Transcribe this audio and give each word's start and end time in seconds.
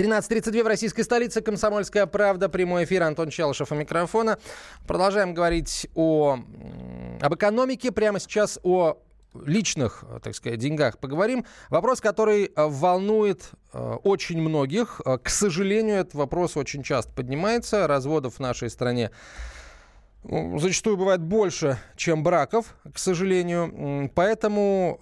13.32 0.00 0.64
в 0.64 0.66
российской 0.66 1.02
столице. 1.02 1.42
Комсомольская 1.42 2.06
правда. 2.06 2.48
Прямой 2.48 2.84
эфир. 2.84 3.02
Антон 3.02 3.28
Челышев 3.28 3.70
у 3.70 3.74
микрофона. 3.74 4.38
Продолжаем 4.86 5.34
говорить 5.34 5.88
о, 5.94 6.38
об 7.20 7.34
экономике. 7.34 7.92
Прямо 7.92 8.18
сейчас 8.18 8.58
о 8.62 8.96
личных, 9.34 10.02
так 10.22 10.34
сказать, 10.34 10.58
деньгах 10.58 10.96
поговорим. 10.98 11.44
Вопрос, 11.68 12.00
который 12.00 12.46
э, 12.46 12.50
волнует 12.56 13.50
э, 13.74 13.96
очень 14.02 14.40
многих. 14.40 15.02
Э, 15.04 15.18
к 15.18 15.28
сожалению, 15.28 15.96
этот 15.96 16.14
вопрос 16.14 16.56
очень 16.56 16.82
часто 16.82 17.12
поднимается. 17.12 17.86
Разводов 17.86 18.36
в 18.36 18.40
нашей 18.40 18.70
стране 18.70 19.10
зачастую 20.22 20.96
бывает 20.96 21.20
больше, 21.20 21.78
чем 21.96 22.22
браков, 22.22 22.76
к 22.92 22.98
сожалению. 22.98 24.10
Поэтому 24.14 24.98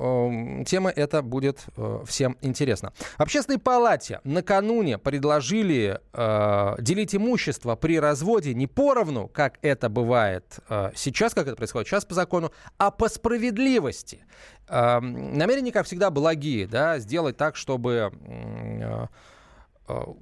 э, 0.60 0.64
тема 0.64 0.90
эта 0.90 1.22
будет 1.22 1.64
э, 1.76 2.02
всем 2.06 2.36
интересна. 2.40 2.92
Общественной 3.16 3.58
палате 3.58 4.20
накануне 4.24 4.98
предложили 4.98 6.00
э, 6.12 6.74
делить 6.78 7.14
имущество 7.14 7.74
при 7.74 7.98
разводе 7.98 8.54
не 8.54 8.66
поровну, 8.66 9.28
как 9.28 9.58
это 9.62 9.88
бывает 9.88 10.60
э, 10.68 10.92
сейчас, 10.94 11.34
как 11.34 11.46
это 11.48 11.56
происходит 11.56 11.88
сейчас 11.88 12.04
по 12.04 12.14
закону, 12.14 12.52
а 12.78 12.90
по 12.90 13.08
справедливости. 13.08 14.24
Э, 14.68 15.00
намерения, 15.00 15.72
как 15.72 15.86
всегда, 15.86 16.10
благие, 16.10 16.66
да, 16.66 16.98
сделать 16.98 17.36
так, 17.36 17.56
чтобы... 17.56 18.12
Э, 18.22 19.06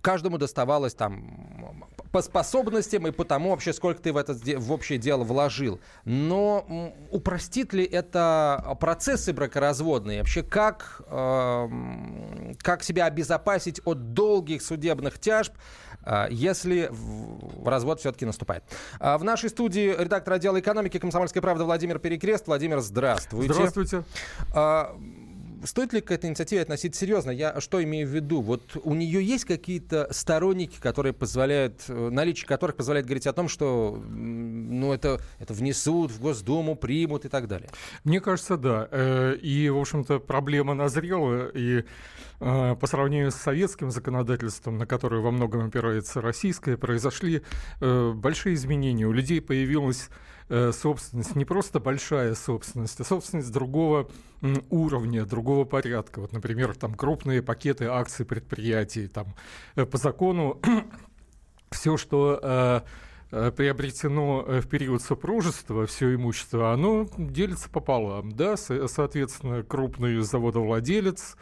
каждому 0.02 0.38
доставалось 0.38 0.94
там 0.94 1.86
по 2.12 2.22
способностям 2.22 3.06
и 3.06 3.10
по 3.10 3.24
тому 3.24 3.50
вообще, 3.50 3.72
сколько 3.72 4.00
ты 4.00 4.12
в 4.12 4.16
это 4.16 4.32
в 4.32 4.72
общее 4.72 4.98
дело 4.98 5.24
вложил. 5.24 5.80
Но 6.04 6.94
упростит 7.10 7.72
ли 7.74 7.84
это 7.84 8.76
процессы 8.80 9.32
бракоразводные? 9.32 10.20
Вообще, 10.20 10.42
как, 10.42 11.02
э, 11.08 11.68
как 12.62 12.82
себя 12.82 13.06
обезопасить 13.06 13.80
от 13.84 14.14
долгих 14.14 14.62
судебных 14.62 15.18
тяжб, 15.18 15.52
э, 16.04 16.28
если 16.30 16.90
развод 17.64 18.00
все-таки 18.00 18.24
наступает? 18.24 18.64
В 18.98 19.22
нашей 19.22 19.50
студии 19.50 19.94
редактор 19.98 20.34
отдела 20.34 20.58
экономики 20.58 20.98
«Комсомольской 20.98 21.42
правды» 21.42 21.64
Владимир 21.64 21.98
Перекрест. 21.98 22.46
Владимир, 22.46 22.80
здравствуйте. 22.80 23.52
Здравствуйте 23.52 24.04
стоит 25.64 25.92
ли 25.92 26.00
к 26.00 26.10
этой 26.10 26.30
инициативе 26.30 26.62
относиться 26.62 27.00
серьезно? 27.00 27.30
Я 27.30 27.60
что 27.60 27.82
имею 27.82 28.06
в 28.06 28.10
виду? 28.10 28.40
Вот 28.40 28.76
у 28.82 28.94
нее 28.94 29.24
есть 29.24 29.44
какие-то 29.44 30.08
сторонники, 30.10 30.78
которые 30.80 31.12
позволяют, 31.12 31.84
э, 31.88 32.08
наличие 32.10 32.46
которых 32.46 32.76
позволяет 32.76 33.06
говорить 33.06 33.26
о 33.26 33.32
том, 33.32 33.48
что 33.48 34.02
ну, 34.08 34.92
это, 34.92 35.20
это 35.38 35.54
внесут 35.54 36.10
в 36.10 36.20
Госдуму, 36.20 36.76
примут 36.76 37.24
и 37.24 37.28
так 37.28 37.48
далее? 37.48 37.68
Мне 38.04 38.20
кажется, 38.20 38.56
да. 38.56 38.88
Э, 38.90 39.36
и, 39.40 39.68
в 39.68 39.78
общем-то, 39.78 40.20
проблема 40.20 40.74
назрела, 40.74 41.48
и 41.48 41.84
э, 42.40 42.76
по 42.76 42.86
сравнению 42.86 43.30
с 43.30 43.36
советским 43.36 43.90
законодательством, 43.90 44.78
на 44.78 44.86
которое 44.86 45.20
во 45.20 45.30
многом 45.30 45.66
опирается 45.66 46.20
российское, 46.20 46.76
произошли 46.76 47.42
большие 47.80 48.54
изменения. 48.54 49.06
У 49.06 49.12
людей 49.12 49.40
появилась 49.40 50.08
собственность, 50.48 51.34
не 51.34 51.44
просто 51.44 51.80
большая 51.80 52.34
собственность, 52.34 53.00
а 53.00 53.04
собственность 53.04 53.52
другого 53.52 54.08
уровня, 54.70 55.24
другого 55.24 55.64
порядка. 55.64 56.20
Вот, 56.20 56.32
например, 56.32 56.74
там 56.74 56.94
крупные 56.94 57.42
пакеты 57.42 57.86
акций 57.86 58.24
предприятий. 58.24 59.08
Там, 59.08 59.34
э, 59.76 59.86
по 59.86 59.98
закону 59.98 60.60
все, 61.70 61.96
что 61.96 62.38
э, 62.42 62.80
э, 62.80 62.80
приобретено 63.56 64.42
в 64.46 64.66
период 64.68 65.02
супружества, 65.02 65.86
все 65.86 66.14
имущество, 66.14 66.72
оно 66.72 67.08
делится 67.16 67.68
пополам. 67.70 68.32
Да? 68.32 68.56
Соответственно, 68.56 69.62
крупный 69.62 70.20
заводовладелец 70.20 71.36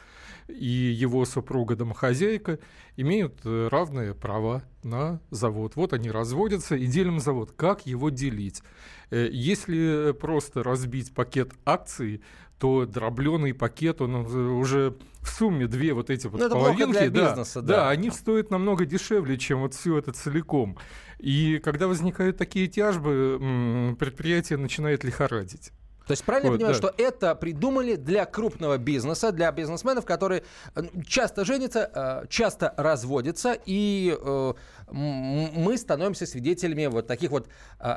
и 0.49 0.67
его 0.67 1.25
супруга-домохозяйка 1.25 2.59
имеют 2.97 3.41
равные 3.45 4.15
права 4.15 4.63
на 4.83 5.21
завод. 5.31 5.77
Вот 5.77 5.93
они 5.93 6.11
разводятся 6.11 6.77
и 6.77 6.87
делим 6.87 7.19
завод. 7.19 7.53
Как 7.57 7.87
его 7.87 8.11
делить? 8.11 8.63
Если 9.11 10.13
просто 10.13 10.63
разбить 10.63 11.15
пакет 11.15 11.53
акций, 11.65 12.23
то 12.65 12.87
дробленый 12.87 13.53
пакет, 13.53 14.01
он 14.01 14.15
уже 14.15 14.97
в 15.21 15.29
сумме 15.29 15.67
две 15.67 15.93
вот 15.93 16.09
эти 16.09 16.29
вот 16.29 16.41
ну, 16.41 16.49
половинки, 16.49 17.09
да, 17.09 17.29
бизнеса, 17.29 17.61
да, 17.61 17.77
да, 17.77 17.91
они 17.91 18.11
стоят 18.11 18.51
намного 18.51 18.87
дешевле, 18.87 19.37
чем 19.37 19.61
вот 19.61 19.75
все 19.75 19.99
это 19.99 20.13
целиком. 20.13 20.79
И 21.19 21.61
когда 21.63 21.89
возникают 21.89 22.39
такие 22.39 22.67
тяжбы, 22.67 23.95
предприятие 24.01 24.57
начинает 24.57 25.05
лихорадить. 25.05 25.73
То 26.07 26.11
есть 26.11 26.25
правильно 26.25 26.51
вот, 26.51 26.61
я 26.61 26.67
понимаю, 26.67 26.81
да. 26.81 26.89
что 26.89 27.03
это 27.03 27.35
придумали 27.35 27.97
для 27.97 28.27
крупного 28.27 28.77
бизнеса, 28.77 29.33
для 29.33 29.51
бизнесменов, 29.53 30.05
которые 30.05 30.45
э, 30.75 30.83
часто 31.07 31.45
женятся, 31.45 31.91
э, 32.25 32.27
часто 32.29 32.75
разводятся, 32.77 33.57
и 33.65 34.17
э, 34.21 34.53
мы 34.91 35.79
становимся 35.79 36.27
свидетелями 36.27 36.87
вот 36.87 37.07
таких 37.07 37.31
вот 37.31 37.49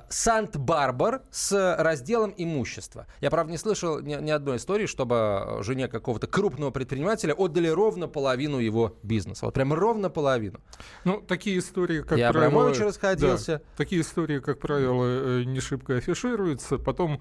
Сант-Барбар 0.09 1.22
с 1.31 1.75
разделом 1.78 2.34
имущества. 2.38 3.07
Я, 3.19 3.29
правда, 3.29 3.51
не 3.51 3.57
слышал 3.57 4.00
ни, 4.00 4.16
ни 4.16 4.31
одной 4.31 4.57
истории, 4.57 4.85
чтобы 4.85 5.59
жене 5.62 5.90
какого-то 5.90 6.28
крупного 6.28 6.72
предпринимателя 6.72 7.34
отдали 7.34 7.67
ровно 7.67 8.07
половину 8.07 8.59
его 8.59 8.96
бизнеса. 9.03 9.46
Вот 9.46 9.53
прям 9.53 9.73
ровно 9.73 10.09
половину. 10.09 10.62
Ну, 11.03 11.22
такие 11.22 11.59
истории, 11.59 12.01
как 12.01 12.17
и 12.17 12.22
правило... 12.22 12.46
Абрамович 12.46 12.79
расходился. 12.79 13.57
Да, 13.57 13.62
такие 13.75 14.01
истории, 14.01 14.40
как 14.40 14.59
правило, 14.59 15.44
не 15.44 15.59
шибко 15.59 15.97
афишируются. 15.97 16.78
Потом 16.78 17.19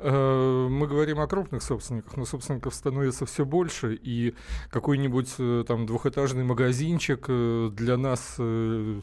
мы 0.00 0.86
говорим 0.86 1.20
о 1.20 1.26
крупных 1.26 1.62
собственниках, 1.62 2.16
но 2.16 2.24
собственников 2.24 2.74
становится 2.74 3.26
все 3.26 3.44
больше, 3.44 3.94
и 3.94 4.34
какой-нибудь 4.70 5.34
э, 5.38 5.64
там 5.66 5.86
двухэтажный 5.86 6.44
магазинчик 6.44 7.24
э, 7.28 7.70
для 7.72 7.96
нас 7.96 8.36
Э, 8.38 9.00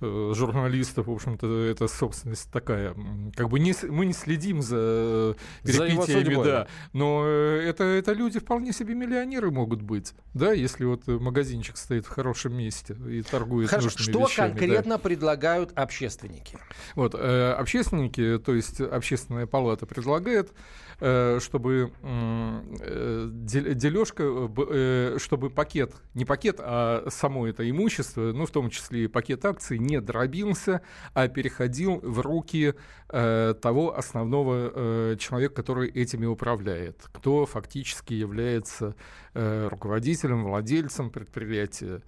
журналистов, 0.00 1.06
в 1.06 1.10
общем-то, 1.10 1.64
это 1.64 1.88
собственность 1.88 2.50
такая. 2.50 2.94
Как 3.34 3.48
бы 3.48 3.58
не, 3.58 3.74
мы 3.88 4.06
не 4.06 4.12
следим 4.12 4.62
за 4.62 5.36
перипетиями, 5.62 6.34
за 6.34 6.44
да. 6.44 6.68
Но 6.92 7.24
э, 7.26 7.62
это, 7.66 7.84
это 7.84 8.12
люди 8.12 8.38
вполне 8.38 8.72
себе 8.72 8.94
миллионеры 8.94 9.50
могут 9.50 9.82
быть, 9.82 10.14
да, 10.34 10.52
если 10.52 10.84
вот 10.84 11.06
магазинчик 11.06 11.76
стоит 11.76 12.06
в 12.06 12.10
хорошем 12.10 12.54
месте 12.56 12.96
и 13.08 13.22
торгует 13.22 13.70
Хорошо, 13.70 13.86
нужными 13.86 14.10
что 14.10 14.26
вещами. 14.26 14.50
Что 14.50 14.58
конкретно 14.58 14.96
да. 14.96 14.98
предлагают 14.98 15.72
общественники? 15.74 16.58
Вот, 16.94 17.14
э, 17.14 17.52
общественники, 17.52 18.38
то 18.38 18.54
есть 18.54 18.80
общественная 18.80 19.46
палата 19.46 19.86
предлагает 19.86 20.52
Э, 20.98 21.40
чтобы 21.42 21.92
э, 22.02 23.28
дележка, 23.30 24.22
э, 24.24 25.18
чтобы 25.20 25.50
пакет, 25.50 25.92
не 26.14 26.24
пакет, 26.24 26.56
а 26.58 27.06
само 27.10 27.46
это 27.46 27.68
имущество, 27.68 28.32
ну, 28.32 28.46
в 28.46 28.50
том 28.50 28.70
числе 28.70 29.04
и 29.04 29.06
пакет 29.06 29.44
акций, 29.44 29.78
не 29.86 30.00
дробился, 30.00 30.82
а 31.14 31.28
переходил 31.28 32.00
в 32.02 32.20
руки 32.20 32.74
того 33.08 33.96
основного 33.96 35.16
человека, 35.16 35.54
который 35.54 35.88
этими 35.90 36.26
управляет, 36.26 37.08
кто 37.12 37.46
фактически 37.46 38.14
является 38.14 38.94
руководителем, 39.34 40.44
владельцем 40.44 41.10
предприятия. 41.10 42.02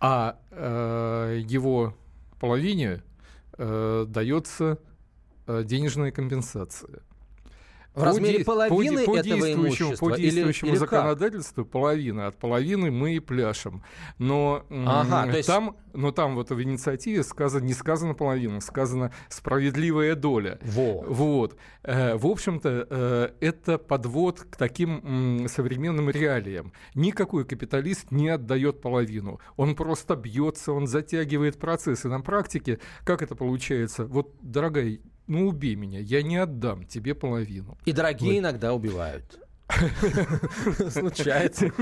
А 0.00 0.38
его 1.36 1.94
половине 2.40 3.02
дается 3.58 4.78
денежная 5.46 6.10
компенсация. 6.10 7.02
В 7.94 8.00
по 8.00 8.06
размере 8.06 8.38
де, 8.38 8.44
половины 8.44 9.04
по, 9.04 9.12
по 9.12 9.16
этого 9.18 9.52
имущества? 9.52 10.08
По 10.08 10.16
действующему 10.16 10.68
или, 10.70 10.74
или 10.74 10.80
законодательству 10.80 11.64
как? 11.64 11.72
половина. 11.72 12.26
От 12.26 12.36
половины 12.36 12.90
мы 12.90 13.14
и 13.14 13.20
пляшем. 13.20 13.84
Но, 14.18 14.64
ага, 14.68 15.30
есть... 15.30 15.46
там, 15.46 15.76
но 15.92 16.10
там 16.10 16.34
вот 16.34 16.50
в 16.50 16.60
инициативе 16.60 17.22
сказано, 17.22 17.64
не 17.64 17.72
сказано 17.72 18.14
половина, 18.14 18.60
сказано 18.60 19.12
справедливая 19.28 20.16
доля. 20.16 20.58
Во. 20.62 21.02
Вот. 21.06 21.56
Э, 21.84 22.16
в 22.16 22.26
общем-то, 22.26 22.86
э, 22.90 23.28
это 23.40 23.78
подвод 23.78 24.40
к 24.40 24.56
таким 24.56 25.46
современным 25.48 26.10
реалиям. 26.10 26.72
Никакой 26.96 27.44
капиталист 27.44 28.10
не 28.10 28.28
отдает 28.28 28.80
половину. 28.80 29.38
Он 29.56 29.76
просто 29.76 30.16
бьется, 30.16 30.72
он 30.72 30.88
затягивает 30.88 31.58
процессы. 31.58 32.08
На 32.08 32.20
практике 32.20 32.80
как 33.04 33.22
это 33.22 33.36
получается? 33.36 34.04
Вот, 34.04 34.34
дорогая, 34.42 34.98
ну 35.26 35.48
убей 35.48 35.74
меня, 35.74 36.00
я 36.00 36.22
не 36.22 36.36
отдам 36.36 36.84
тебе 36.84 37.14
половину. 37.14 37.78
И 37.84 37.92
дорогие 37.92 38.32
вот. 38.32 38.38
иногда 38.38 38.74
убивают. 38.74 39.38
Случается. 40.90 41.72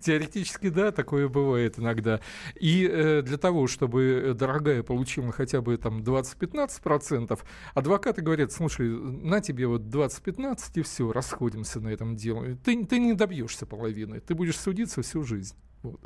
Теоретически, 0.00 0.68
да, 0.68 0.92
такое 0.92 1.28
бывает 1.28 1.78
иногда. 1.78 2.20
И 2.60 2.88
э, 2.90 3.22
для 3.22 3.38
того, 3.38 3.66
чтобы 3.66 4.34
дорогая 4.38 4.82
получила 4.82 5.32
хотя 5.32 5.60
бы 5.62 5.76
там 5.78 6.00
20-15%, 6.00 7.40
адвокаты 7.74 8.22
говорят, 8.22 8.52
слушай, 8.52 8.88
на 8.88 9.40
тебе 9.40 9.66
вот 9.66 9.82
20-15 9.82 10.58
и 10.74 10.82
все, 10.82 11.10
расходимся 11.10 11.80
на 11.80 11.88
этом 11.88 12.16
деле. 12.16 12.58
Ты, 12.62 12.84
ты 12.84 12.98
не 12.98 13.14
добьешься 13.14 13.64
половины, 13.66 14.20
ты 14.20 14.34
будешь 14.34 14.58
судиться 14.58 15.02
всю 15.02 15.22
жизнь. 15.22 15.56
Вот. 15.82 16.00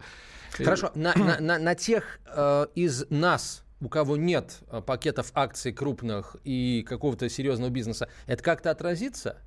Хорошо, 0.52 0.90
на, 0.94 1.12
на, 1.14 1.38
на, 1.40 1.58
на 1.58 1.74
тех 1.74 2.20
э, 2.26 2.66
из 2.74 3.04
нас, 3.10 3.65
у 3.80 3.88
кого 3.88 4.16
нет 4.16 4.60
э, 4.70 4.80
пакетов 4.80 5.30
акций 5.34 5.72
крупных 5.72 6.36
и 6.44 6.84
какого-то 6.88 7.28
серьезного 7.28 7.70
бизнеса, 7.70 8.08
это 8.26 8.42
как-то 8.42 8.70
отразится? 8.70 9.38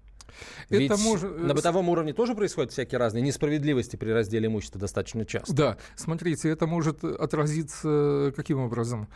Ведь 0.69 0.91
это 0.91 0.97
может... 1.01 1.37
на 1.39 1.53
бытовом 1.53 1.89
уровне 1.89 2.13
тоже 2.13 2.35
происходят 2.35 2.71
всякие 2.71 2.99
разные 2.99 3.21
несправедливости 3.23 3.95
при 3.95 4.11
разделе 4.11 4.47
имущества 4.47 4.79
достаточно 4.79 5.25
часто. 5.25 5.53
Да, 5.53 5.77
смотрите, 5.95 6.49
это 6.49 6.67
может 6.67 7.03
отразиться 7.03 8.31
каким 8.35 8.59
образом? 8.59 9.07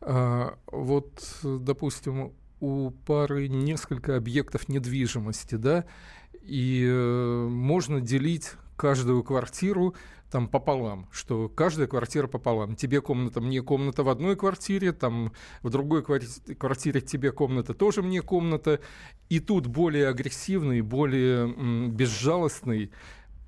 А, 0.00 0.58
вот, 0.66 1.22
допустим, 1.42 2.32
у 2.60 2.90
пары 2.90 3.48
несколько 3.48 4.16
объектов 4.16 4.68
недвижимости, 4.68 5.54
да, 5.54 5.84
и 6.42 6.84
э, 6.88 7.46
можно 7.48 8.00
делить 8.00 8.52
каждую 8.76 9.22
квартиру 9.24 9.94
там 10.30 10.48
пополам, 10.48 11.06
что 11.12 11.48
каждая 11.48 11.86
квартира 11.86 12.26
пополам. 12.26 12.74
Тебе 12.74 13.00
комната, 13.00 13.40
мне 13.40 13.62
комната 13.62 14.02
в 14.02 14.08
одной 14.08 14.36
квартире, 14.36 14.92
там 14.92 15.32
в 15.62 15.70
другой 15.70 16.02
квартире 16.02 17.00
тебе 17.00 17.32
комната, 17.32 17.74
тоже 17.74 18.02
мне 18.02 18.22
комната. 18.22 18.80
И 19.28 19.40
тут 19.40 19.66
более 19.66 20.08
агрессивный, 20.08 20.80
более 20.80 21.88
безжалостный, 21.88 22.90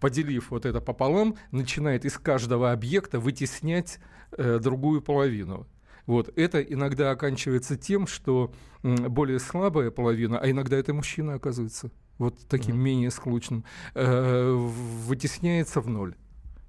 поделив 0.00 0.50
вот 0.50 0.66
это 0.66 0.80
пополам, 0.80 1.36
начинает 1.50 2.04
из 2.04 2.16
каждого 2.18 2.72
объекта 2.72 3.18
вытеснять 3.18 3.98
э, 4.32 4.58
другую 4.60 5.02
половину. 5.02 5.66
Вот. 6.06 6.30
Это 6.38 6.62
иногда 6.62 7.10
оканчивается 7.10 7.76
тем, 7.76 8.06
что 8.06 8.52
более 8.82 9.40
слабая 9.40 9.90
половина, 9.90 10.38
а 10.38 10.50
иногда 10.50 10.76
это 10.76 10.94
мужчина 10.94 11.34
оказывается, 11.34 11.90
вот 12.18 12.34
таким 12.48 12.76
mm-hmm. 12.76 12.78
менее 12.78 13.10
склочным, 13.10 13.64
э, 13.94 14.52
вытесняется 14.52 15.80
в 15.80 15.88
ноль 15.88 16.14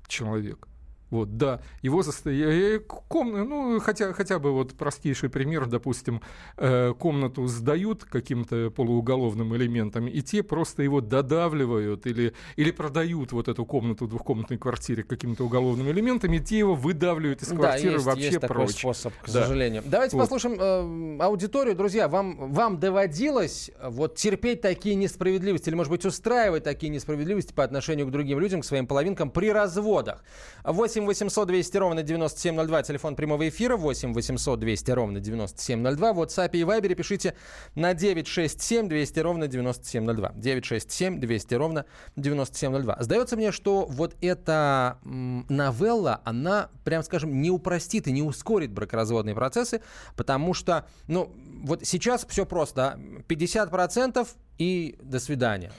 человек. 0.07 0.68
Вот, 1.09 1.37
да, 1.37 1.61
его 1.81 2.03
состояние, 2.03 2.79
комната, 2.79 3.43
ну, 3.43 3.79
хотя, 3.79 4.13
хотя 4.13 4.37
бы 4.37 4.51
вот 4.51 4.73
простейший 4.73 5.29
пример, 5.29 5.65
допустим, 5.65 6.21
э, 6.57 6.93
комнату 6.97 7.47
сдают 7.47 8.05
каким-то 8.05 8.69
полууголовным 8.69 9.55
элементам, 9.55 10.07
и 10.07 10.21
те 10.21 10.43
просто 10.43 10.83
его 10.83 11.01
додавливают 11.01 12.05
или, 12.05 12.33
или 12.57 12.71
продают 12.71 13.31
вот 13.31 13.47
эту 13.47 13.65
комнату 13.65 14.05
в 14.05 14.09
двухкомнатной 14.09 14.59
квартире 14.59 15.03
каким-то 15.03 15.45
уголовным 15.45 15.89
элементом, 15.89 16.31
и 16.33 16.39
те 16.39 16.59
его 16.59 16.75
выдавливают 16.75 17.41
из 17.41 17.47
квартиры 17.47 17.89
да, 17.89 17.95
есть, 17.95 18.05
вообще 18.05 18.25
есть 18.25 18.39
прочь. 18.41 18.49
Такой 18.49 18.73
способ, 18.73 19.13
к 19.13 19.25
да. 19.25 19.43
сожалению. 19.43 19.81
Давайте 19.85 20.15
вот. 20.15 20.23
послушаем 20.23 21.17
э, 21.19 21.23
аудиторию. 21.23 21.75
Друзья, 21.75 22.07
вам, 22.07 22.51
вам 22.51 22.79
доводилось 22.79 23.71
вот 23.83 24.15
терпеть 24.15 24.61
такие 24.61 24.93
несправедливости 24.93 25.69
или, 25.69 25.75
может 25.75 25.91
быть, 25.91 26.05
устраивать 26.05 26.63
такие 26.63 26.89
несправедливости 26.91 27.51
по 27.51 27.63
отношению 27.63 28.05
к 28.05 28.11
другим 28.11 28.39
людям, 28.39 28.61
к 28.61 28.65
своим 28.65 28.85
половинкам 28.85 29.31
при 29.31 29.51
разводах? 29.51 30.23
8 30.63 30.98
8 30.99 31.05
800 31.07 31.47
200 31.47 31.77
ровно 31.77 32.03
9702, 32.03 32.83
телефон 32.83 33.15
прямого 33.15 33.47
эфира, 33.47 33.77
8 33.77 34.13
800 34.13 34.59
200 34.59 34.91
ровно 34.91 35.19
9702. 35.19 36.13
В 36.13 36.19
WhatsApp 36.21 36.49
и 36.53 36.61
Viber 36.61 36.95
пишите 36.95 37.35
на 37.75 37.93
967 37.93 38.87
200 38.87 39.19
ровно 39.19 39.47
9702. 39.47 40.33
967 40.35 41.19
200 41.19 41.53
ровно 41.55 41.85
9702. 42.15 42.97
Сдается 42.99 43.35
мне, 43.37 43.51
что 43.51 43.85
вот 43.85 44.15
эта 44.21 44.97
новелла, 45.03 46.21
она, 46.25 46.69
прям 46.83 47.03
скажем, 47.03 47.41
не 47.41 47.49
упростит 47.49 48.07
и 48.07 48.11
не 48.11 48.21
ускорит 48.21 48.71
бракоразводные 48.71 49.35
процессы, 49.35 49.81
потому 50.15 50.53
что, 50.53 50.85
ну, 51.07 51.31
вот 51.63 51.85
сейчас 51.85 52.25
все 52.27 52.45
просто, 52.45 52.99
50% 53.27 54.27
и 54.57 54.97
до 55.01 55.19
свидания 55.19 55.71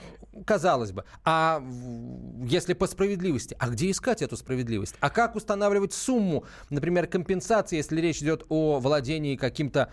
казалось 0.45 0.91
бы. 0.91 1.03
А 1.23 1.63
если 2.43 2.73
по 2.73 2.87
справедливости, 2.87 3.55
а 3.59 3.69
где 3.69 3.91
искать 3.91 4.21
эту 4.21 4.37
справедливость? 4.37 4.95
А 4.99 5.09
как 5.09 5.35
устанавливать 5.35 5.93
сумму, 5.93 6.45
например, 6.69 7.07
компенсации, 7.07 7.77
если 7.77 7.99
речь 7.99 8.21
идет 8.21 8.45
о 8.49 8.79
владении 8.79 9.35
каким-то 9.35 9.91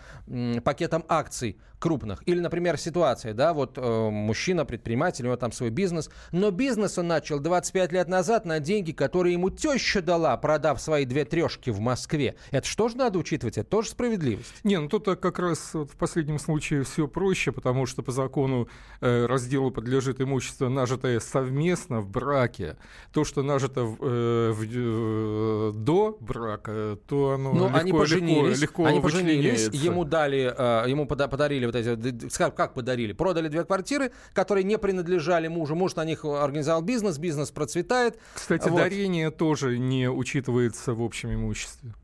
пакетом 0.64 1.04
акций 1.08 1.58
крупных? 1.78 2.22
Или, 2.26 2.40
например, 2.40 2.76
ситуация, 2.78 3.34
да, 3.34 3.52
вот 3.52 3.78
э, 3.78 4.10
мужчина, 4.10 4.64
предприниматель, 4.64 5.24
у 5.24 5.26
него 5.28 5.36
там 5.36 5.52
свой 5.52 5.70
бизнес, 5.70 6.10
но 6.32 6.50
бизнес 6.50 6.98
он 6.98 7.08
начал 7.08 7.38
25 7.38 7.92
лет 7.92 8.08
назад 8.08 8.44
на 8.44 8.60
деньги, 8.60 8.92
которые 8.92 9.32
ему 9.34 9.50
теща 9.50 10.02
дала, 10.02 10.36
продав 10.36 10.80
свои 10.80 11.04
две 11.04 11.24
трешки 11.24 11.70
в 11.70 11.80
Москве. 11.80 12.36
Это 12.50 12.66
что 12.66 12.88
же 12.88 12.96
надо 12.96 13.18
учитывать? 13.18 13.58
Это 13.58 13.68
тоже 13.68 13.90
справедливость? 13.90 14.54
Не, 14.64 14.78
ну 14.78 14.88
тут 14.88 15.04
как 15.04 15.38
раз 15.38 15.74
вот 15.74 15.90
в 15.90 15.96
последнем 15.96 16.38
случае 16.38 16.84
все 16.84 17.08
проще, 17.08 17.52
потому 17.52 17.86
что 17.86 18.02
по 18.02 18.12
закону 18.12 18.68
э, 19.00 19.26
разделу 19.26 19.70
подлежит 19.70 20.20
имущество, 20.28 20.68
нажитое 20.68 21.20
совместно 21.20 22.00
в 22.00 22.08
браке. 22.08 22.76
То, 23.12 23.24
что 23.24 23.42
нажито 23.42 23.84
в, 23.84 23.96
э, 24.00 24.52
в, 24.52 24.62
э, 24.62 25.72
до 25.74 26.16
брака, 26.20 26.98
то 27.08 27.32
оно 27.32 27.52
Но 27.52 27.64
легко, 27.66 27.78
они 27.78 27.92
поженились, 27.92 28.60
легко, 28.60 28.82
легко 28.82 28.84
они 28.86 29.00
поженились, 29.00 29.68
ему 29.72 30.04
дали, 30.04 30.54
э, 30.56 30.90
ему 30.90 31.06
пода 31.06 31.28
подарили 31.28 31.66
вот 31.66 31.74
эти, 31.74 32.38
как 32.38 32.74
подарили, 32.74 33.12
продали 33.12 33.48
две 33.48 33.64
квартиры, 33.64 34.12
которые 34.34 34.64
не 34.64 34.78
принадлежали 34.78 35.48
мужу, 35.48 35.74
муж 35.74 35.96
на 35.96 36.04
них 36.04 36.24
организовал 36.24 36.82
бизнес, 36.82 37.18
бизнес 37.18 37.50
процветает. 37.50 38.18
Кстати, 38.34 38.68
вот. 38.68 38.78
дарение 38.78 39.30
тоже 39.30 39.78
не 39.78 40.10
учитывается 40.10 40.94
в 40.94 41.02
общем 41.02 41.34
имуществе. 41.34 41.94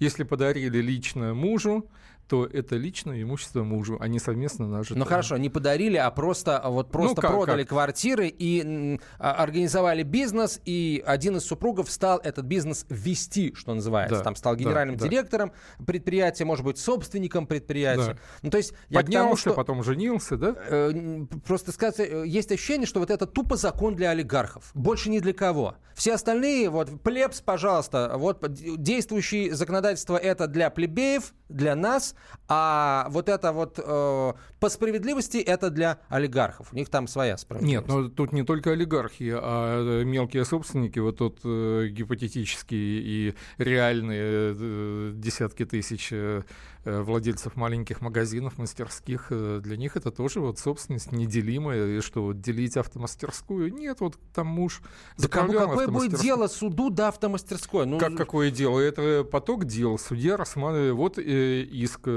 Если 0.00 0.24
подарили 0.24 0.78
лично 0.78 1.34
мужу, 1.34 1.88
то 2.28 2.44
это 2.44 2.76
личное 2.76 3.22
имущество 3.22 3.64
мужу, 3.64 3.96
а 4.00 4.06
не 4.06 4.18
совместно 4.18 4.68
нажитое. 4.68 4.98
Ну 4.98 5.04
хорошо, 5.06 5.38
не 5.38 5.48
подарили, 5.48 5.96
а 5.96 6.10
просто 6.10 6.58
а 6.58 6.68
вот 6.68 6.90
просто 6.90 7.16
ну, 7.16 7.22
как, 7.22 7.30
продали 7.30 7.62
как? 7.62 7.70
квартиры 7.70 8.28
и 8.28 8.98
а, 9.18 9.32
организовали 9.32 10.02
бизнес, 10.02 10.60
и 10.66 11.02
один 11.06 11.38
из 11.38 11.44
супругов 11.44 11.90
стал 11.90 12.18
этот 12.18 12.44
бизнес 12.44 12.84
вести, 12.90 13.54
что 13.54 13.74
называется. 13.74 14.18
Да, 14.18 14.24
Там 14.24 14.36
стал 14.36 14.56
генеральным 14.56 14.96
да, 14.96 15.08
директором 15.08 15.52
да. 15.78 15.84
предприятия, 15.86 16.44
может 16.44 16.64
быть, 16.64 16.78
собственником 16.78 17.46
предприятия. 17.46 18.14
Да. 18.14 18.18
Ну 18.42 18.50
то 18.50 18.58
есть 18.58 18.74
Поднялся, 18.92 19.10
я 19.10 19.22
тому, 19.22 19.36
что, 19.36 19.54
потом 19.54 19.82
женился, 19.82 20.36
да? 20.36 20.54
Э, 20.68 21.26
просто 21.46 21.72
сказать, 21.72 21.98
э, 22.00 22.24
есть 22.26 22.52
ощущение, 22.52 22.86
что 22.86 23.00
вот 23.00 23.10
это 23.10 23.26
тупо 23.26 23.56
закон 23.56 23.96
для 23.96 24.10
олигархов. 24.10 24.70
Больше 24.74 25.08
ни 25.08 25.18
для 25.18 25.32
кого. 25.32 25.76
Все 25.94 26.14
остальные, 26.14 26.68
вот, 26.68 27.02
плебс, 27.02 27.40
пожалуйста, 27.40 28.12
вот 28.16 28.44
действующее 28.50 29.54
законодательство 29.54 30.16
это 30.16 30.46
для 30.46 30.70
плебеев, 30.70 31.32
для 31.48 31.74
нас, 31.74 32.14
а 32.48 33.06
вот 33.10 33.28
это 33.28 33.52
вот 33.52 33.78
э, 33.78 34.32
по 34.60 34.68
справедливости 34.68 35.36
это 35.36 35.70
для 35.70 35.98
олигархов. 36.08 36.72
У 36.72 36.76
них 36.76 36.88
там 36.88 37.06
своя 37.06 37.36
справедливость. 37.36 37.88
Нет, 37.88 37.94
но 37.94 38.08
тут 38.08 38.32
не 38.32 38.42
только 38.42 38.72
олигархи, 38.72 39.34
а 39.34 40.02
мелкие 40.04 40.44
собственники, 40.44 40.98
вот 40.98 41.18
тут 41.18 41.40
э, 41.44 41.88
гипотетические 41.90 43.00
и 43.00 43.34
реальные 43.58 44.54
э, 44.58 45.12
десятки 45.14 45.64
тысяч 45.66 46.08
э, 46.12 46.42
Э, 46.88 47.02
владельцев 47.02 47.54
маленьких 47.54 48.00
магазинов, 48.00 48.56
мастерских, 48.56 49.26
э, 49.28 49.60
для 49.62 49.76
них 49.76 49.96
это 49.96 50.10
тоже 50.10 50.40
вот 50.40 50.58
собственность 50.58 51.12
неделимая, 51.12 51.98
и 51.98 52.00
что 52.00 52.22
вот 52.22 52.40
делить 52.40 52.78
автомастерскую, 52.78 53.74
нет, 53.74 54.00
вот 54.00 54.16
там 54.32 54.46
муж 54.46 54.80
Да 55.18 55.28
кому 55.28 55.52
какое 55.52 55.88
будет 55.88 56.18
дело 56.18 56.46
суду 56.46 56.88
до 56.88 57.08
автомастерской? 57.08 57.84
Ну, 57.84 57.98
как 57.98 58.16
какое 58.16 58.50
дело? 58.50 58.80
Это 58.80 59.22
поток 59.24 59.66
дел, 59.66 59.98
судья 59.98 60.38
рассматривает, 60.38 60.94
вот 60.94 61.18
э, 61.18 61.62
иск 61.62 62.07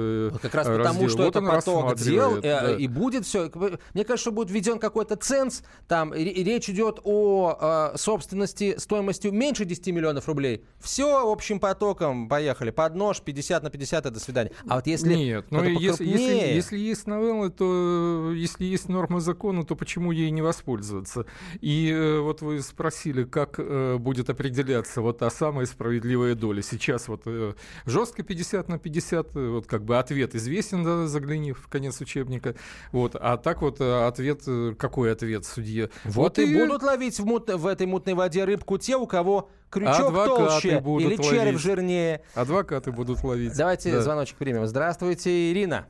Как 0.41 0.55
раз 0.55 0.67
раздел. 0.67 0.85
потому, 0.85 1.09
что 1.09 1.23
вот 1.23 1.35
это 1.35 1.41
поток 1.41 1.95
дел, 1.97 2.41
да. 2.41 2.75
и 2.75 2.87
будет 2.87 3.25
все, 3.25 3.51
мне 3.93 4.03
кажется, 4.03 4.17
что 4.17 4.31
будет 4.31 4.51
введен 4.51 4.79
какой-то 4.79 5.15
ценз, 5.15 5.63
там 5.87 6.13
и 6.13 6.43
речь 6.43 6.69
идет 6.69 6.99
о 7.03 7.91
э, 7.93 7.97
собственности 7.97 8.75
стоимостью 8.77 9.31
меньше 9.31 9.65
10 9.65 9.87
миллионов 9.87 10.27
рублей, 10.27 10.63
все 10.79 11.31
общим 11.31 11.59
потоком, 11.59 12.27
поехали, 12.29 12.71
под 12.71 12.95
нож, 12.95 13.21
50 13.21 13.63
на 13.63 13.69
50, 13.69 14.05
и 14.05 14.09
до 14.09 14.19
свидания. 14.19 14.51
А 14.67 14.75
вот 14.75 14.87
если 14.87 15.13
Нет, 15.13 15.45
но 15.49 15.63
если, 15.63 16.05
если, 16.05 16.55
если 16.55 16.77
есть 16.77 17.07
новелла, 17.07 17.49
то 17.49 18.31
если 18.33 18.65
есть 18.65 18.89
норма 18.89 19.19
закона, 19.19 19.63
то 19.63 19.75
почему 19.75 20.11
ей 20.11 20.31
не 20.31 20.41
воспользоваться? 20.41 21.25
И 21.61 21.89
э, 21.89 22.19
вот 22.19 22.41
вы 22.41 22.61
спросили, 22.61 23.23
как 23.23 23.55
э, 23.57 23.97
будет 23.97 24.29
определяться 24.29 25.01
вот 25.01 25.19
та 25.19 25.29
самая 25.29 25.65
справедливая 25.65 26.35
доля. 26.35 26.61
Сейчас 26.61 27.07
вот 27.07 27.23
э, 27.25 27.53
жестко 27.85 28.23
50 28.23 28.69
на 28.69 28.79
50, 28.79 29.35
э, 29.35 29.47
вот 29.49 29.67
как 29.67 29.80
бы 29.83 29.97
ответ 29.97 30.35
известен, 30.35 30.83
да, 30.83 31.07
загляни 31.07 31.53
в 31.53 31.67
конец 31.67 31.99
учебника. 32.01 32.55
Вот, 32.91 33.15
а 33.19 33.37
так 33.37 33.61
вот 33.61 33.81
э, 33.81 34.07
ответ, 34.07 34.41
э, 34.47 34.73
какой 34.77 35.11
ответ 35.11 35.45
судье? 35.45 35.89
Вот, 36.05 36.37
вот 36.37 36.39
и, 36.39 36.57
будут 36.57 36.83
ловить 36.83 37.19
в, 37.19 37.25
мут, 37.25 37.49
в 37.49 37.67
этой 37.67 37.87
мутной 37.87 38.13
воде 38.13 38.43
рыбку 38.45 38.77
те, 38.77 38.95
у 38.95 39.07
кого 39.07 39.49
крючок 39.69 40.07
Адвокаты 40.07 40.35
толще 40.35 40.79
будут 40.79 41.11
или 41.11 41.21
череп 41.21 41.45
ловить. 41.45 41.59
жирнее. 41.59 42.21
Адвокаты 42.35 42.91
будут 42.91 43.23
ловить. 43.23 43.57
Давайте 43.57 43.91
да. 43.91 44.01
звоночек 44.01 44.37
примем. 44.37 44.65
Здравствуйте, 44.65 45.51
Ирина. 45.51 45.87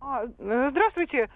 А, 0.00 0.24
э, 0.24 0.68
здравствуйте. 0.70 1.28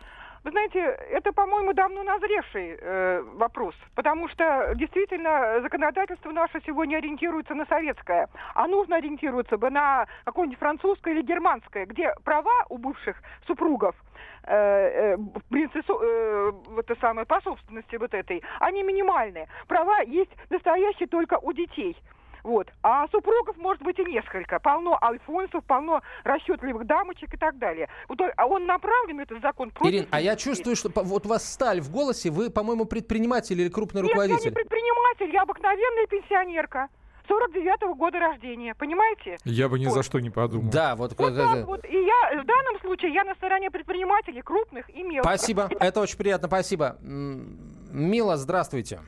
Вы 0.45 0.51
знаете, 0.51 0.81
это, 0.81 1.33
по-моему, 1.33 1.73
давно 1.73 2.03
назревший 2.03 2.77
э, 2.81 3.23
вопрос, 3.35 3.77
потому 3.95 4.29
что 4.29 4.73
действительно 4.75 5.61
законодательство 5.63 6.33
наше 6.33 6.61
сегодня 6.67 6.97
ориентируется 6.97 7.55
на 7.55 7.65
советское, 7.67 8.29
а 8.55 8.67
нужно 8.67 8.97
ориентироваться 8.97 9.57
бы 9.57 9.71
на 9.71 10.07
какое-нибудь 10.25 10.59
французское 10.59 11.15
или 11.15 11.23
германское, 11.23 11.87
где 11.87 12.13
права 12.25 12.67
у 12.71 12.79
бывших 12.79 13.17
супругов 13.47 13.95
э, 14.43 15.15
э, 15.15 15.17
принцессу, 15.49 16.01
э, 16.03 16.53
это 16.77 16.97
самое, 17.01 17.25
по 17.25 17.41
собственности 17.43 17.95
вот 17.95 18.13
этой, 18.13 18.43
они 18.59 18.83
минимальные. 18.83 19.47
Права 19.69 20.01
есть 20.01 20.33
настоящие 20.51 21.07
только 21.07 21.39
у 21.39 21.53
детей. 21.53 21.97
Вот. 22.43 22.69
А 22.83 23.07
супругов 23.09 23.57
может 23.57 23.83
быть 23.83 23.99
и 23.99 24.05
несколько. 24.05 24.59
Полно 24.59 24.99
альфонсов, 25.03 25.65
полно 25.65 26.03
расчетливых 26.25 26.87
дамочек 26.87 27.35
и 27.35 27.37
так 27.37 27.59
далее. 27.59 27.89
Вот 28.09 28.21
а 28.37 28.47
он 28.47 28.67
направлен, 28.67 29.21
этот 29.21 29.41
закон, 29.43 29.71
против... 29.71 29.93
Ирина, 29.93 30.07
а 30.11 30.21
я 30.21 30.37
чувствую, 30.37 30.77
что 30.77 30.91
вот 30.95 31.27
у 31.27 31.29
вас 31.29 31.51
сталь 31.51 31.81
в 31.81 31.91
голосе, 31.91 32.31
вы, 32.31 32.51
по-моему, 32.51 32.85
предприниматель 32.85 33.61
или 33.61 33.69
крупный 33.69 34.03
Нет, 34.03 34.11
руководитель. 34.11 34.45
я 34.45 34.51
не 34.51 34.55
предприниматель, 34.55 35.33
я 35.33 35.43
обыкновенная 35.43 36.07
пенсионерка. 36.07 36.89
49-го 37.29 37.95
года 37.95 38.19
рождения, 38.19 38.75
понимаете? 38.75 39.39
Я 39.45 39.69
бы 39.69 39.79
ни 39.79 39.87
вот. 39.87 39.95
за 39.95 40.03
что 40.03 40.19
не 40.19 40.31
подумал. 40.31 40.71
Да, 40.71 40.97
вот. 40.97 41.15
Вот 41.17 41.37
так 41.37 41.67
вот. 41.67 41.85
И 41.85 41.97
я 41.97 42.43
в 42.43 42.45
данном 42.45 42.81
случае 42.81 43.15
я 43.15 43.25
на 43.25 43.35
стороне 43.35 43.71
предпринимателей 43.71 44.43
крупных 44.43 44.91
и 44.91 45.03
мелких. 45.03 45.23
Спасибо, 45.23 45.71
это 45.79 46.01
очень 46.01 46.19
приятно, 46.19 46.49
спасибо. 46.49 46.97
Мила, 47.01 48.37
здравствуйте. 48.37 49.01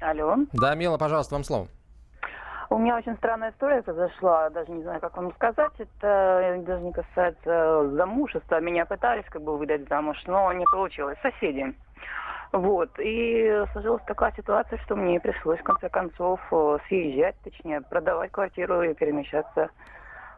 Алло. 0.00 0.36
Да, 0.52 0.74
Мила, 0.74 0.98
пожалуйста, 0.98 1.34
вам 1.34 1.44
слово. 1.44 1.68
У 2.68 2.78
меня 2.78 2.96
очень 2.96 3.16
странная 3.16 3.52
история 3.52 3.82
произошла, 3.82 4.50
даже 4.50 4.70
не 4.72 4.82
знаю, 4.82 5.00
как 5.00 5.16
вам 5.16 5.32
сказать. 5.34 5.72
Это 5.78 6.62
даже 6.66 6.82
не 6.82 6.92
касается 6.92 7.90
замужества. 7.90 8.60
Меня 8.60 8.86
пытались 8.86 9.24
как 9.26 9.42
бы 9.42 9.56
выдать 9.56 9.88
замуж, 9.88 10.20
но 10.26 10.52
не 10.52 10.64
получилось. 10.64 11.18
Соседи. 11.22 11.74
Вот. 12.52 12.90
И 12.98 13.64
сложилась 13.72 14.02
такая 14.06 14.32
ситуация, 14.36 14.78
что 14.78 14.96
мне 14.96 15.20
пришлось, 15.20 15.60
в 15.60 15.64
конце 15.64 15.88
концов, 15.88 16.40
э, 16.50 16.78
съезжать, 16.88 17.36
точнее, 17.44 17.82
продавать 17.82 18.32
квартиру 18.32 18.82
и 18.82 18.94
перемещаться 18.94 19.70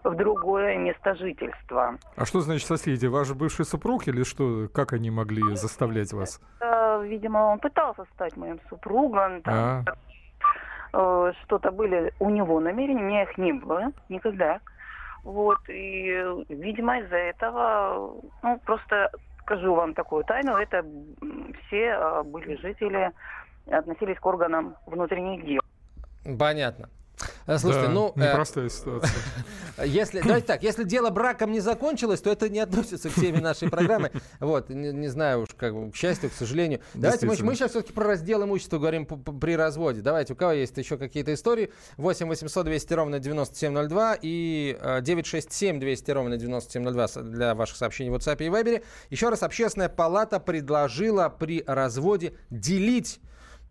в 0.04 0.14
другое 0.14 0.76
место 0.78 1.14
жительства. 1.14 1.96
А 2.16 2.24
что 2.24 2.40
значит 2.40 2.66
соседи? 2.66 3.06
Ваш 3.06 3.32
бывший 3.32 3.64
супруг 3.64 4.06
или 4.08 4.22
что? 4.22 4.68
Как 4.72 4.92
они 4.92 5.10
могли 5.10 5.56
заставлять 5.56 6.12
вас? 6.12 6.40
Это, 6.60 7.00
видимо, 7.04 7.38
он 7.38 7.58
пытался 7.58 8.04
стать 8.14 8.36
моим 8.36 8.60
супругом. 8.68 9.42
Там, 9.42 9.54
а. 9.54 9.84
Э, 10.92 11.32
что-то 11.44 11.70
были 11.70 12.12
у 12.18 12.30
него 12.30 12.60
намерения, 12.60 13.02
у 13.02 13.06
меня 13.06 13.22
их 13.22 13.38
не 13.38 13.52
было 13.52 13.92
никогда. 14.08 14.60
Вот, 15.24 15.58
и, 15.68 16.24
видимо, 16.48 17.00
из-за 17.00 17.16
этого, 17.16 18.14
ну, 18.42 18.58
просто 18.64 19.10
скажу 19.40 19.74
вам 19.74 19.94
такую 19.94 20.24
тайну, 20.24 20.56
это 20.56 20.84
все 21.66 21.92
а, 21.92 22.22
были 22.22 22.54
жители, 22.56 23.10
относились 23.66 24.18
к 24.18 24.26
органам 24.26 24.76
внутренних 24.86 25.44
дел. 25.44 25.60
Понятно. 26.38 26.88
Э, 27.48 27.56
слушайте, 27.58 27.86
да, 27.86 27.92
ну... 27.92 28.12
Э, 28.14 28.28
непростая 28.28 28.68
ситуация. 28.68 29.10
Если, 29.84 30.20
давайте 30.20 30.46
так, 30.46 30.62
если 30.62 30.82
дело 30.82 31.08
браком 31.10 31.52
не 31.52 31.60
закончилось, 31.60 32.20
то 32.20 32.30
это 32.30 32.48
не 32.48 32.58
относится 32.58 33.08
к 33.08 33.14
теме 33.14 33.40
нашей 33.40 33.70
программы. 33.70 34.10
Вот, 34.40 34.68
не, 34.68 34.92
не 34.92 35.08
знаю 35.08 35.42
уж, 35.42 35.50
как 35.56 35.74
бы, 35.74 35.90
к 35.90 35.96
счастью, 35.96 36.30
к 36.30 36.32
сожалению. 36.32 36.80
Давайте 36.94 37.26
мы, 37.26 37.36
мы 37.40 37.54
сейчас 37.54 37.70
все-таки 37.70 37.92
про 37.92 38.04
раздел 38.04 38.44
имущества 38.44 38.78
говорим 38.78 39.06
при 39.06 39.56
разводе. 39.56 40.00
Давайте, 40.00 40.32
у 40.32 40.36
кого 40.36 40.52
есть 40.52 40.76
еще 40.76 40.98
какие-то 40.98 41.32
истории? 41.32 41.72
8 41.96 42.26
800 42.26 42.66
200 42.66 42.92
ровно 42.94 43.18
9702 43.20 44.18
и 44.20 44.76
967 45.02 45.76
э, 45.76 45.80
200 45.80 46.10
ровно 46.10 46.36
9702 46.36 47.22
для 47.22 47.54
ваших 47.54 47.76
сообщений 47.76 48.10
в 48.10 48.14
WhatsApp 48.14 48.44
и 48.44 48.48
Viber. 48.48 48.82
Еще 49.10 49.28
раз, 49.28 49.42
Общественная 49.42 49.88
палата 49.88 50.40
предложила 50.40 51.28
при 51.28 51.64
разводе 51.66 52.34
делить 52.50 53.20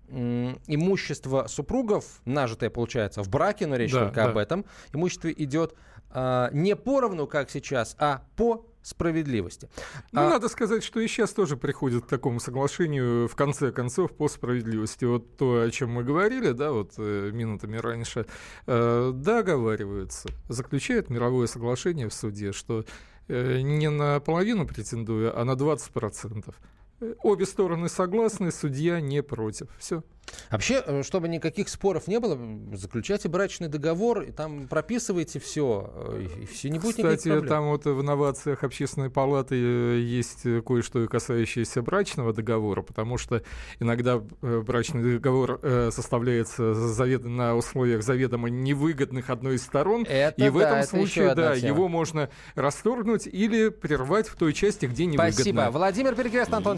имущество 0.10 1.48
супругов, 1.48 2.22
нажитое, 2.26 2.70
получается, 2.70 3.24
в 3.24 3.30
браке, 3.30 3.68
но 3.68 3.76
речь 3.76 3.92
да, 3.92 4.06
только 4.06 4.24
да. 4.24 4.30
об 4.30 4.38
этом, 4.38 4.66
имущество 4.94 5.30
идет 5.30 5.76
а, 6.10 6.50
не 6.54 6.76
поровну, 6.76 7.28
как 7.28 7.50
сейчас, 7.50 7.96
а 8.00 8.24
по 8.36 8.66
справедливости. 8.82 9.70
Ну, 10.14 10.22
а... 10.22 10.30
надо 10.30 10.48
сказать, 10.48 10.84
что 10.84 11.02
и 11.02 11.08
сейчас 11.08 11.32
тоже 11.32 11.58
приходит 11.58 12.06
к 12.06 12.08
такому 12.08 12.40
соглашению, 12.40 13.28
в 13.28 13.36
конце 13.36 13.72
концов, 13.72 14.14
по 14.14 14.30
справедливости. 14.30 15.04
Вот 15.04 15.36
то, 15.36 15.62
о 15.62 15.70
чем 15.72 15.92
мы 15.92 16.04
говорили, 16.04 16.52
да, 16.52 16.72
вот 16.72 16.94
э, 16.98 17.32
минутами 17.34 17.78
раньше, 17.78 18.26
э, 18.66 19.12
договариваются, 19.14 20.30
заключают 20.48 21.10
мировое 21.10 21.48
соглашение 21.48 22.08
в 22.08 22.14
суде, 22.14 22.54
что 22.54 22.86
э, 23.28 23.60
не 23.60 23.90
на 23.90 24.22
половину 24.22 24.66
претендуя, 24.66 25.38
а 25.38 25.44
на 25.44 25.52
20%. 25.52 26.56
Обе 27.22 27.46
стороны 27.46 27.89
согласны, 27.89 28.51
судья 28.51 29.00
не 29.00 29.22
против. 29.22 29.68
Все. 29.77 30.04
Вообще, 30.50 30.84
э, 30.86 31.04
чтобы 31.04 31.27
никаких 31.27 31.70
споров 31.70 32.08
не 32.08 32.20
было, 32.20 32.38
заключайте 32.74 33.30
брачный 33.30 33.68
договор, 33.68 34.22
и 34.22 34.32
там 34.32 34.68
прописывайте 34.68 35.39
все, 35.39 35.92
э, 35.96 36.27
и 36.42 36.46
все 36.46 36.70
не 36.70 36.80
будет 36.80 36.96
Кстати, 36.98 37.42
там 37.42 37.68
вот 37.70 37.86
в 37.86 38.01
инновациях 38.01 38.63
общественной 38.63 39.10
палаты 39.10 39.56
э, 39.56 40.00
есть 40.00 40.44
кое-что 40.66 41.08
касающееся 41.08 41.82
брачного 41.82 42.34
договора, 42.34 42.82
потому 42.82 43.18
что 43.18 43.42
иногда 43.80 44.20
брачный 44.42 45.18
договор 45.18 45.60
составляется 45.92 46.62
на 46.63 47.56
условиях 47.56 48.04
заведомо 48.04 48.50
невыгодных 48.50 49.30
одной 49.30 49.56
из 49.56 49.63
сторон, 49.63 50.06
это, 50.08 50.44
и 50.44 50.50
в 50.50 50.60
да, 50.60 50.80
этом 50.80 50.84
случае, 50.84 51.36
да, 51.36 51.54
его 51.54 51.88
можно 51.88 52.30
расторгнуть 52.56 53.27
или 53.27 53.70
прервать 53.70 54.27
в 54.27 54.36
той 54.36 54.54
части, 54.54 54.86
где 54.86 55.06
невыгодно. 55.06 55.34
Спасибо. 55.34 55.70
Владимир 55.72 56.16
Перекрест, 56.16 56.54
Антон 56.54 56.77